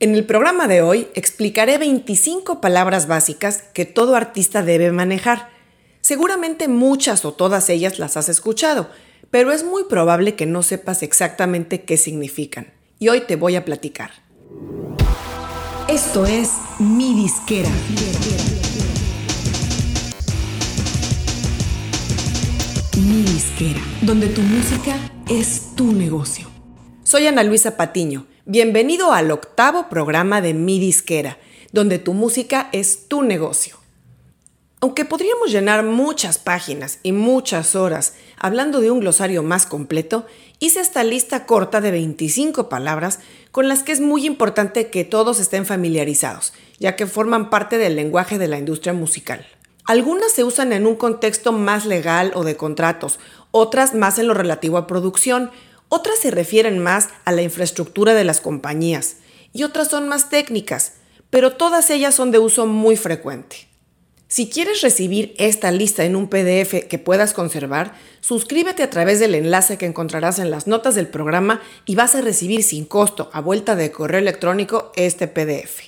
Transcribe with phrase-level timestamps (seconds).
[0.00, 5.48] En el programa de hoy explicaré 25 palabras básicas que todo artista debe manejar.
[6.02, 8.88] Seguramente muchas o todas ellas las has escuchado,
[9.32, 12.72] pero es muy probable que no sepas exactamente qué significan.
[13.00, 14.12] Y hoy te voy a platicar.
[15.88, 17.70] Esto es Mi Disquera.
[23.02, 24.94] Mi Disquera, donde tu música
[25.28, 26.46] es tu negocio.
[27.02, 31.36] Soy Ana Luisa Patiño Bienvenido al octavo programa de Mi Disquera,
[31.70, 33.76] donde tu música es tu negocio.
[34.80, 40.24] Aunque podríamos llenar muchas páginas y muchas horas hablando de un glosario más completo,
[40.60, 43.18] hice esta lista corta de 25 palabras
[43.50, 47.96] con las que es muy importante que todos estén familiarizados, ya que forman parte del
[47.96, 49.46] lenguaje de la industria musical.
[49.84, 53.18] Algunas se usan en un contexto más legal o de contratos,
[53.50, 55.50] otras más en lo relativo a producción,
[55.88, 59.16] otras se refieren más a la infraestructura de las compañías
[59.52, 60.92] y otras son más técnicas,
[61.30, 63.68] pero todas ellas son de uso muy frecuente.
[64.30, 69.34] Si quieres recibir esta lista en un PDF que puedas conservar, suscríbete a través del
[69.34, 73.40] enlace que encontrarás en las notas del programa y vas a recibir sin costo a
[73.40, 75.80] vuelta de correo electrónico este PDF.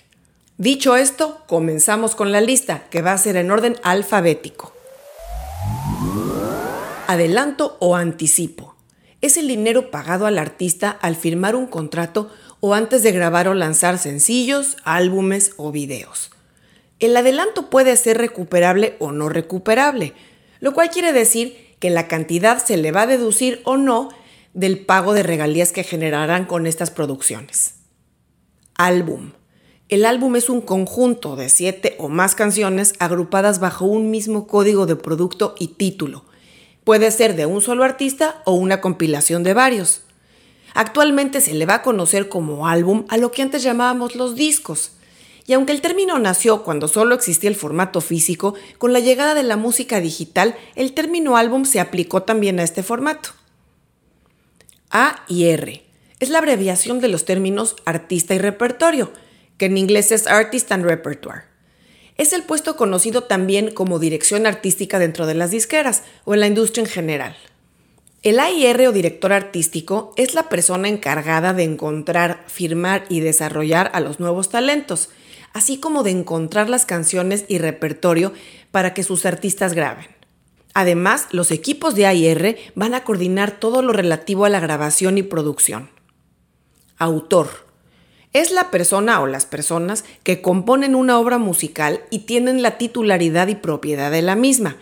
[0.57, 4.73] Dicho esto, comenzamos con la lista, que va a ser en orden alfabético.
[7.07, 8.70] Adelanto o anticipo
[9.21, 13.55] es el dinero pagado al artista al firmar un contrato o antes de grabar o
[13.55, 16.31] lanzar sencillos, álbumes o videos.
[16.99, 20.15] El adelanto puede ser recuperable o no recuperable,
[20.61, 24.11] lo cual quiere decir que la cantidad se le va a deducir o no
[24.53, 27.77] del pago de regalías que generarán con estas producciones.
[28.77, 29.33] Álbum.
[29.89, 34.87] El álbum es un conjunto de siete o más canciones agrupadas bajo un mismo código
[34.87, 36.25] de producto y título,
[36.91, 40.01] Puede ser de un solo artista o una compilación de varios.
[40.75, 44.91] Actualmente se le va a conocer como álbum a lo que antes llamábamos los discos.
[45.47, 49.45] Y aunque el término nació cuando solo existía el formato físico, con la llegada de
[49.45, 53.29] la música digital, el término álbum se aplicó también a este formato.
[54.91, 55.85] A y R
[56.19, 59.13] es la abreviación de los términos artista y repertorio,
[59.59, 61.50] que en inglés es Artist and Repertoire.
[62.21, 66.49] Es el puesto conocido también como dirección artística dentro de las disqueras o en la
[66.49, 67.35] industria en general.
[68.23, 74.01] El AIR o director artístico es la persona encargada de encontrar, firmar y desarrollar a
[74.01, 75.09] los nuevos talentos,
[75.55, 78.35] así como de encontrar las canciones y repertorio
[78.71, 80.09] para que sus artistas graben.
[80.75, 85.23] Además, los equipos de AIR van a coordinar todo lo relativo a la grabación y
[85.23, 85.89] producción.
[86.99, 87.70] Autor
[88.33, 93.49] es la persona o las personas que componen una obra musical y tienen la titularidad
[93.49, 94.77] y propiedad de la misma.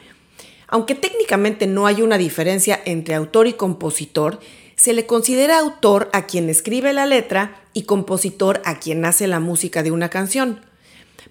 [0.66, 4.38] Aunque técnicamente no hay una diferencia entre autor y compositor,
[4.76, 9.41] se le considera autor a quien escribe la letra y compositor a quien hace la
[9.41, 10.60] música de una canción.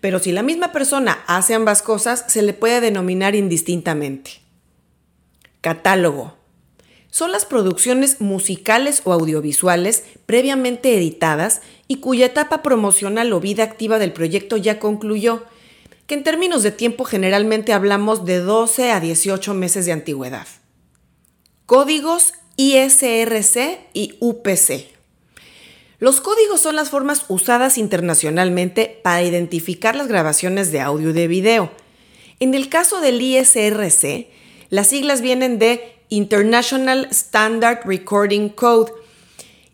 [0.02, 4.42] Pero si la misma persona hace ambas cosas, se le puede denominar indistintamente.
[5.62, 6.38] Catálogo
[7.10, 14.00] son las producciones musicales o audiovisuales previamente editadas y cuya etapa promocional o vida activa
[14.00, 15.44] del proyecto ya concluyó,
[16.06, 20.48] que en términos de tiempo generalmente hablamos de 12 a 18 meses de antigüedad.
[21.66, 24.88] Códigos ISRC y UPC.
[26.00, 31.28] Los códigos son las formas usadas internacionalmente para identificar las grabaciones de audio y de
[31.28, 31.72] video.
[32.40, 34.28] En el caso del ISRC,
[34.70, 38.92] las siglas vienen de International Standard Recording Code.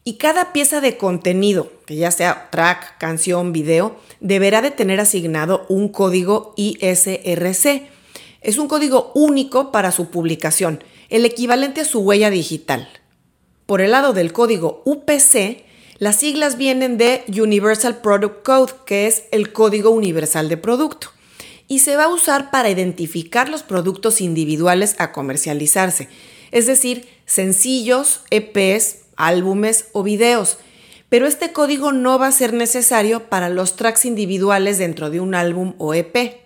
[0.03, 5.65] Y cada pieza de contenido, que ya sea track, canción, video, deberá de tener asignado
[5.69, 7.87] un código ISRC.
[8.41, 12.89] Es un código único para su publicación, el equivalente a su huella digital.
[13.65, 15.63] Por el lado del código UPC,
[15.99, 21.13] las siglas vienen de Universal Product Code, que es el código universal de producto
[21.67, 26.09] y se va a usar para identificar los productos individuales a comercializarse,
[26.51, 30.57] es decir, sencillos, EPs, álbumes o videos.
[31.09, 35.35] Pero este código no va a ser necesario para los tracks individuales dentro de un
[35.35, 36.41] álbum o EP.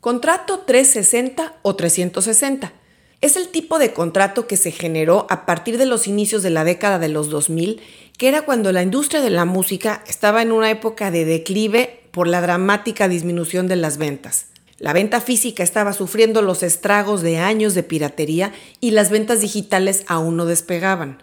[0.00, 2.72] Contrato 360 o 360.
[3.20, 6.64] Es el tipo de contrato que se generó a partir de los inicios de la
[6.64, 7.80] década de los 2000,
[8.18, 12.26] que era cuando la industria de la música estaba en una época de declive por
[12.26, 14.46] la dramática disminución de las ventas.
[14.78, 20.04] La venta física estaba sufriendo los estragos de años de piratería y las ventas digitales
[20.08, 21.18] aún no despegaban.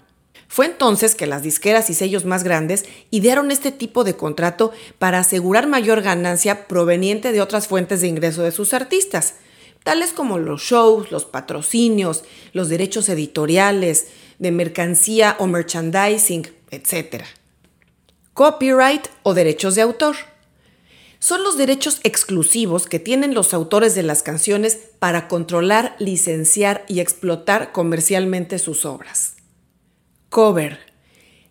[0.50, 5.20] Fue entonces que las disqueras y sellos más grandes idearon este tipo de contrato para
[5.20, 9.36] asegurar mayor ganancia proveniente de otras fuentes de ingreso de sus artistas,
[9.84, 14.08] tales como los shows, los patrocinios, los derechos editoriales,
[14.40, 17.26] de mercancía o merchandising, etc.
[18.34, 20.16] Copyright o derechos de autor.
[21.20, 27.02] Son los derechos exclusivos que tienen los autores de las canciones para controlar, licenciar y
[27.02, 29.36] explotar comercialmente sus obras.
[30.30, 30.80] Cover.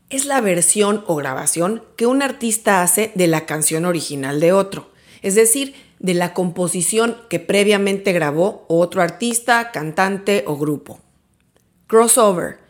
[0.09, 4.91] Es la versión o grabación que un artista hace de la canción original de otro,
[5.23, 11.01] es decir, de la composición que previamente grabó otro artista, cantante o grupo.
[11.87, 12.69] Crossover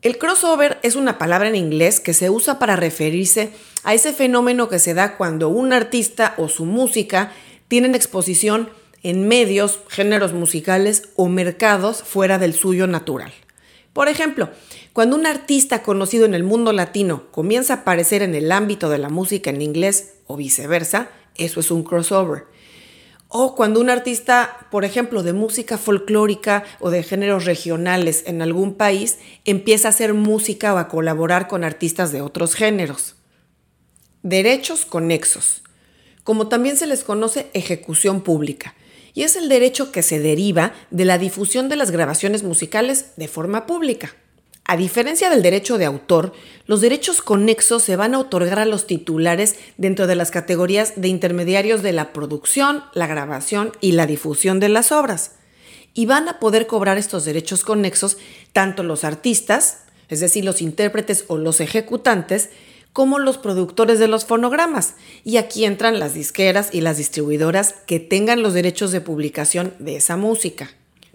[0.00, 3.50] el crossover es una palabra en inglés que se usa para referirse
[3.82, 7.32] a ese fenómeno que se da cuando un artista o su música
[7.66, 8.70] tienen exposición
[9.02, 13.32] en medios, géneros musicales o mercados fuera del suyo natural.
[13.98, 14.48] Por ejemplo,
[14.92, 18.98] cuando un artista conocido en el mundo latino comienza a aparecer en el ámbito de
[18.98, 22.44] la música en inglés o viceversa, eso es un crossover.
[23.26, 28.74] O cuando un artista, por ejemplo, de música folclórica o de géneros regionales en algún
[28.74, 33.16] país, empieza a hacer música o a colaborar con artistas de otros géneros.
[34.22, 35.64] Derechos conexos,
[36.22, 38.76] como también se les conoce ejecución pública,
[39.14, 43.28] y es el derecho que se deriva de la difusión de las grabaciones musicales de
[43.28, 44.14] forma pública.
[44.70, 46.34] A diferencia del derecho de autor,
[46.66, 51.08] los derechos conexos se van a otorgar a los titulares dentro de las categorías de
[51.08, 55.36] intermediarios de la producción, la grabación y la difusión de las obras.
[55.94, 58.18] Y van a poder cobrar estos derechos conexos
[58.52, 62.50] tanto los artistas, es decir, los intérpretes o los ejecutantes,
[62.98, 64.94] como los productores de los fonogramas.
[65.22, 69.94] Y aquí entran las disqueras y las distribuidoras que tengan los derechos de publicación de
[69.94, 70.70] esa música.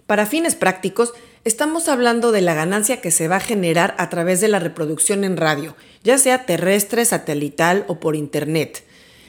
[0.06, 1.12] Para fines prácticos,
[1.44, 5.24] estamos hablando de la ganancia que se va a generar a través de la reproducción
[5.24, 8.82] en radio, ya sea terrestre, satelital o por internet.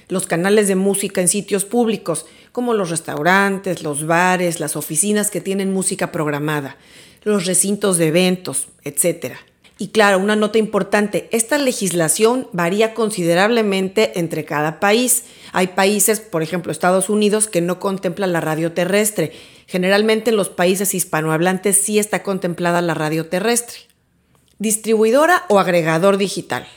[0.07, 5.41] Los canales de música en sitios públicos, como los restaurantes, los bares, las oficinas que
[5.41, 6.77] tienen música programada,
[7.25, 9.35] los recintos de eventos, etc.
[9.77, 15.25] Y claro, una nota importante, esta legislación varía considerablemente entre cada país.
[15.51, 19.33] Hay países, por ejemplo Estados Unidos, que no contemplan la radio terrestre
[19.67, 23.77] Generalmente en los países hispanohablantes sí está contemplada la radio terrestre.
[24.59, 26.67] Distribuidora o agregador digital.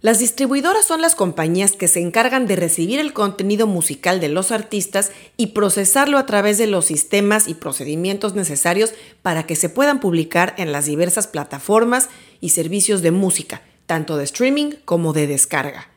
[0.00, 4.52] Las distribuidoras son las compañías que se encargan de recibir el contenido musical de los
[4.52, 9.98] artistas y procesarlo a través de los sistemas y procedimientos necesarios para que se puedan
[9.98, 12.10] publicar en las diversas plataformas
[12.40, 15.88] y servicios de música, tanto de streaming como de descarga.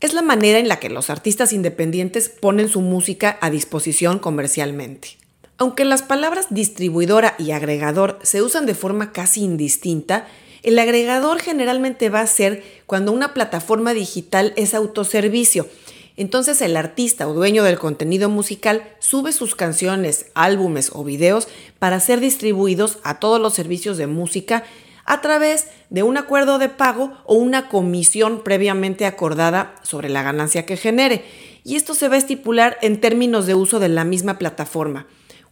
[0.00, 5.16] Es la manera en la que los artistas independientes ponen su música a disposición comercialmente.
[5.56, 10.26] Aunque las palabras distribuidora y agregador se usan de forma casi indistinta,
[10.66, 15.68] el agregador generalmente va a ser cuando una plataforma digital es autoservicio.
[16.16, 21.46] Entonces el artista o dueño del contenido musical sube sus canciones, álbumes o videos
[21.78, 24.64] para ser distribuidos a todos los servicios de música
[25.04, 30.66] a través de un acuerdo de pago o una comisión previamente acordada sobre la ganancia
[30.66, 31.24] que genere.
[31.62, 35.06] Y esto se va a estipular en términos de uso de la misma plataforma.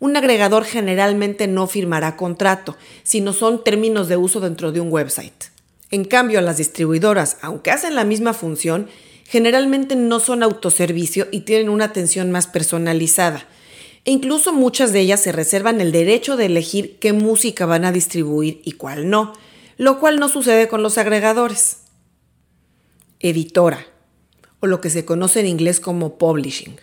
[0.04, 5.44] Un agregador generalmente no firmará contrato, sino son términos de uso dentro de un website.
[5.90, 8.90] En cambio, las distribuidoras, aunque hacen la misma función,
[9.26, 13.48] generalmente no son autoservicio y tienen una atención más personalizada.
[14.04, 17.90] E incluso muchas de ellas se reservan el derecho de elegir qué música van a
[17.90, 19.32] distribuir y cuál no,
[19.78, 21.78] lo cual no sucede con los agregadores.
[23.20, 23.86] Editora,
[24.60, 26.76] o lo que se conoce en inglés como publishing.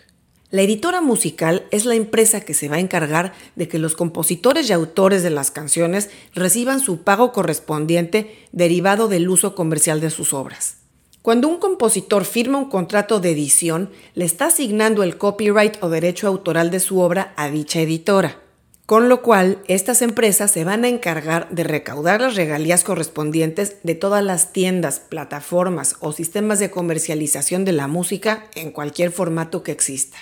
[0.52, 4.70] La editora musical es la empresa que se va a encargar de que los compositores
[4.70, 10.34] y autores de las canciones reciban su pago correspondiente derivado del uso comercial de sus
[10.34, 10.76] obras.
[11.22, 16.28] Cuando un compositor firma un contrato de edición, le está asignando el copyright o derecho
[16.28, 18.42] autoral de su obra a dicha editora,
[18.86, 23.96] con lo cual estas empresas se van a encargar de recaudar las regalías correspondientes de
[23.96, 29.72] todas las tiendas, plataformas o sistemas de comercialización de la música en cualquier formato que
[29.72, 30.18] exista.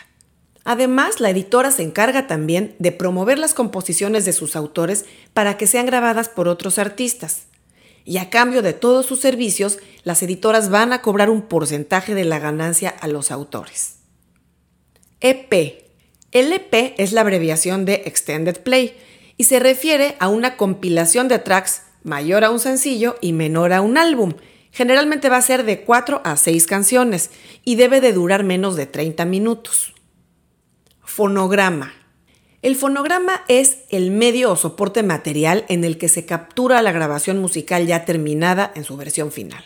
[0.70, 5.66] Además, la editora se encarga también de promover las composiciones de sus autores para que
[5.66, 7.48] sean grabadas por otros artistas.
[8.06, 12.24] Y a cambio de todos sus servicios, las editoras van a cobrar un porcentaje de
[12.24, 13.96] la ganancia a los autores.
[15.22, 15.86] EP.
[16.32, 18.96] El EP es la abreviación de Extended Play
[19.38, 23.82] y se refiere a una compilación de tracks mayor a un sencillo y menor a
[23.82, 24.34] un álbum.
[24.72, 27.32] Generalmente va a ser de 4 a 6 canciones
[27.66, 29.96] y debe de durar menos de 30 minutos.
[31.10, 31.92] Fonograma.
[32.62, 37.40] El fonograma es el medio o soporte material en el que se captura la grabación
[37.40, 39.64] musical ya terminada en su versión final.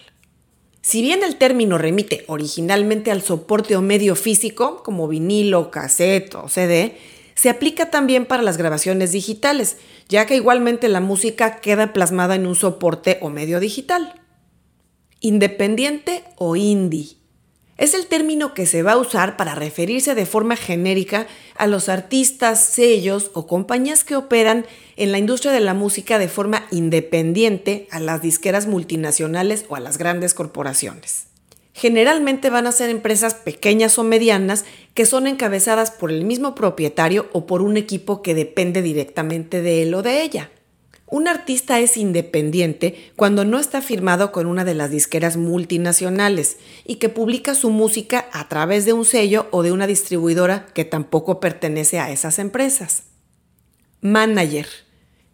[0.82, 6.48] Si bien el término remite originalmente al soporte o medio físico, como vinilo, cassette o
[6.48, 6.98] CD,
[7.36, 9.76] se aplica también para las grabaciones digitales,
[10.08, 14.22] ya que igualmente la música queda plasmada en un soporte o medio digital.
[15.20, 17.18] Independiente o indie.
[17.84, 21.90] Es el término que se va a usar para referirse de forma genérica a los
[21.90, 27.90] artistas, sellos o compañías que operan en la industria de la música de forma independiente
[27.92, 31.26] a las disqueras multinacionales o a las grandes corporaciones.
[31.74, 34.64] Generalmente van a ser empresas pequeñas o medianas
[34.94, 39.84] que son encabezadas por el mismo propietario o por un equipo que depende directamente de
[39.84, 40.52] él o de ella.
[41.14, 46.96] Un artista es independiente cuando no está firmado con una de las disqueras multinacionales y
[46.96, 51.40] que publica su música a través de un sello o de una distribuidora que tampoco
[51.40, 53.04] pertenece a esas empresas.
[54.02, 54.66] Manager.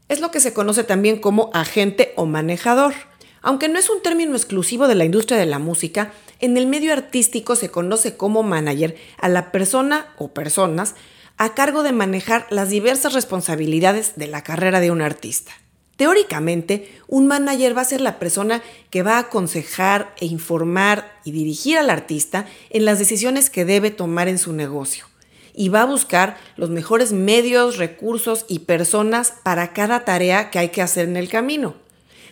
[0.09, 2.93] Es lo que se conoce también como agente o manejador.
[3.41, 6.91] Aunque no es un término exclusivo de la industria de la música, en el medio
[6.91, 10.95] artístico se conoce como manager a la persona o personas
[11.37, 15.53] a cargo de manejar las diversas responsabilidades de la carrera de un artista.
[15.99, 21.31] Teóricamente, un manager va a ser la persona que va a aconsejar e informar y
[21.33, 25.07] dirigir al artista en las decisiones que debe tomar en su negocio
[25.53, 30.69] y va a buscar los mejores medios, recursos y personas para cada tarea que hay
[30.69, 31.75] que hacer en el camino,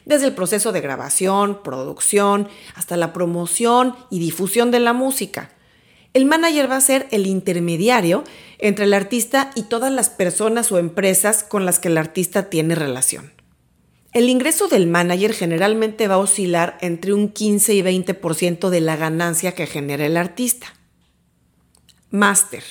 [0.06, 5.52] desde el proceso de grabación, producción, hasta la promoción y difusión de la música.
[6.14, 8.24] El manager va a ser el intermediario
[8.60, 12.74] entre el artista y todas las personas o empresas con las que el artista tiene
[12.74, 13.36] relación.
[14.18, 18.96] El ingreso del manager generalmente va a oscilar entre un 15 y 20% de la
[18.96, 20.74] ganancia que genera el artista.
[22.10, 22.64] Master.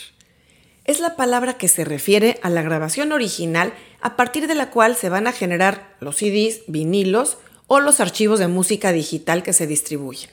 [0.86, 4.96] Es la palabra que se refiere a la grabación original a partir de la cual
[4.96, 7.38] se van a generar los CDs, vinilos
[7.68, 10.30] o los archivos de música digital que se distribuyen.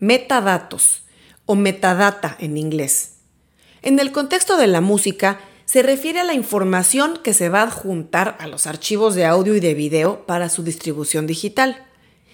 [0.00, 1.04] Metadatos
[1.46, 3.18] o metadata en inglés.
[3.80, 5.38] En el contexto de la música,
[5.70, 9.54] se refiere a la información que se va a adjuntar a los archivos de audio
[9.54, 11.86] y de video para su distribución digital.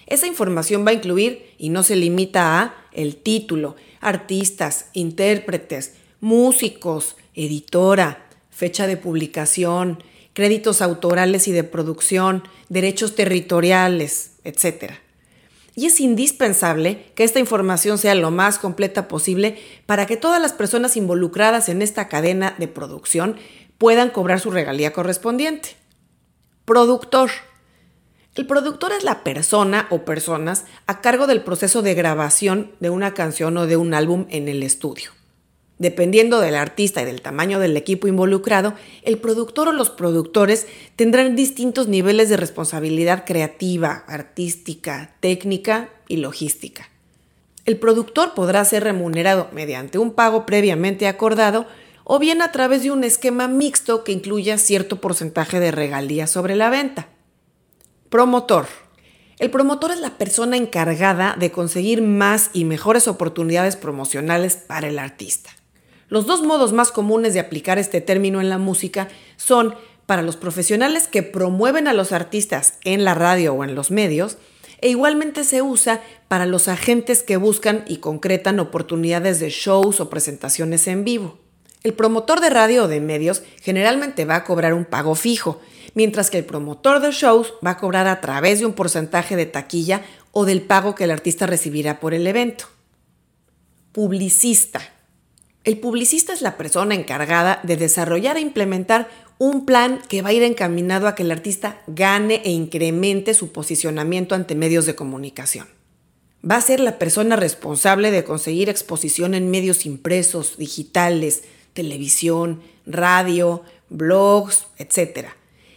[0.06, 7.16] Esa información va a incluir, y no se limita a, el título, artistas, intérpretes, músicos,
[7.34, 10.02] editora, fecha de publicación,
[10.32, 15.05] créditos autorales y de producción, derechos territoriales, etc
[15.76, 20.54] y es indispensable que esta información sea lo más completa posible para que todas las
[20.54, 23.36] personas involucradas en esta cadena de producción
[23.76, 25.76] puedan cobrar su regalía correspondiente.
[26.64, 27.30] Productor.
[28.34, 33.12] El productor es la persona o personas a cargo del proceso de grabación de una
[33.12, 35.10] canción o de un álbum en el estudio.
[35.78, 40.66] Dependiendo del artista y del tamaño del equipo involucrado, el productor o los productores
[40.96, 46.88] tendrán distintos niveles de responsabilidad creativa, artística, técnica y logística.
[47.66, 51.66] El productor podrá ser remunerado mediante un pago previamente acordado
[52.04, 56.56] o bien a través de un esquema mixto que incluya cierto porcentaje de regalías sobre
[56.56, 57.08] la venta.
[58.08, 58.66] Promotor.
[59.38, 64.98] El promotor es la persona encargada de conseguir más y mejores oportunidades promocionales para el
[64.98, 65.50] artista.
[66.08, 69.74] Los dos modos más comunes de aplicar este término en la música son
[70.06, 74.38] para los profesionales que promueven a los artistas en la radio o en los medios,
[74.80, 80.10] e igualmente se usa para los agentes que buscan y concretan oportunidades de shows o
[80.10, 81.38] presentaciones en vivo.
[81.82, 85.60] El promotor de radio o de medios generalmente va a cobrar un pago fijo,
[85.94, 89.46] mientras que el promotor de shows va a cobrar a través de un porcentaje de
[89.46, 92.66] taquilla o del pago que el artista recibirá por el evento.
[93.92, 94.95] Publicista.
[95.66, 99.08] El publicista es la persona encargada de desarrollar e implementar
[99.38, 103.50] un plan que va a ir encaminado a que el artista gane e incremente su
[103.50, 105.66] posicionamiento ante medios de comunicación.
[106.48, 111.42] Va a ser la persona responsable de conseguir exposición en medios impresos, digitales,
[111.72, 115.30] televisión, radio, blogs, etc.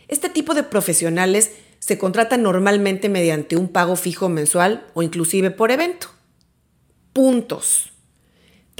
[0.07, 5.71] Este tipo de profesionales se contratan normalmente mediante un pago fijo mensual o inclusive por
[5.71, 6.09] evento.
[7.11, 7.91] Puntos.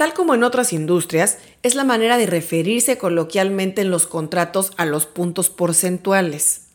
[0.00, 4.86] Tal como en otras industrias, es la manera de referirse coloquialmente en los contratos a
[4.86, 6.68] los puntos porcentuales.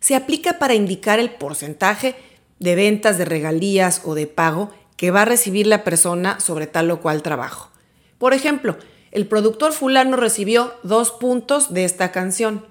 [0.00, 2.16] Se aplica para indicar el porcentaje
[2.58, 6.90] de ventas, de regalías o de pago que va a recibir la persona sobre tal
[6.90, 7.70] o cual trabajo.
[8.18, 8.76] Por ejemplo,
[9.12, 12.66] el productor fulano recibió dos puntos de esta canción.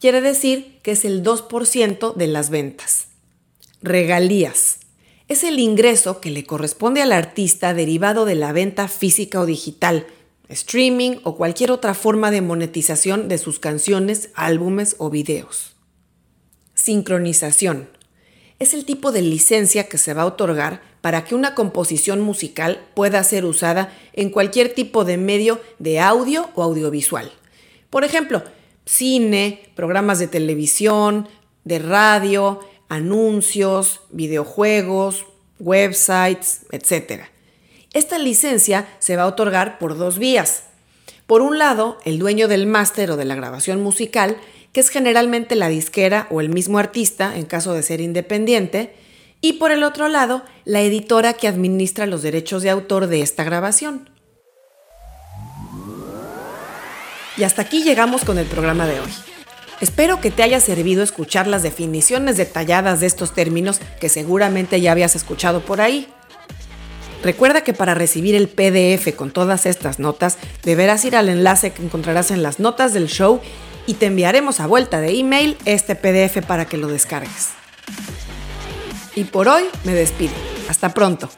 [0.00, 3.06] Quiere decir que es el 2% de las ventas.
[3.82, 4.78] Regalías
[5.28, 10.06] es el ingreso que le corresponde al artista derivado de la venta física o digital,
[10.48, 15.74] streaming o cualquier otra forma de monetización de sus canciones, álbumes o videos.
[16.74, 17.88] Sincronización.
[18.58, 22.86] Es el tipo de licencia que se va a otorgar para que una composición musical
[22.94, 27.32] pueda ser usada en cualquier tipo de medio de audio o audiovisual.
[27.90, 28.42] Por ejemplo,
[28.84, 31.28] cine, programas de televisión,
[31.64, 32.60] de radio,
[32.94, 35.26] anuncios, videojuegos,
[35.58, 37.24] websites, etc.
[37.92, 40.64] Esta licencia se va a otorgar por dos vías.
[41.26, 44.36] Por un lado, el dueño del máster o de la grabación musical,
[44.72, 48.94] que es generalmente la disquera o el mismo artista en caso de ser independiente,
[49.40, 53.44] y por el otro lado, la editora que administra los derechos de autor de esta
[53.44, 54.08] grabación.
[57.36, 59.10] Y hasta aquí llegamos con el programa de hoy.
[59.80, 64.92] Espero que te haya servido escuchar las definiciones detalladas de estos términos que seguramente ya
[64.92, 66.08] habías escuchado por ahí.
[67.22, 71.82] Recuerda que para recibir el PDF con todas estas notas, deberás ir al enlace que
[71.82, 73.40] encontrarás en las notas del show
[73.86, 77.50] y te enviaremos a vuelta de email este PDF para que lo descargues.
[79.14, 80.34] Y por hoy me despido.
[80.68, 81.30] Hasta pronto.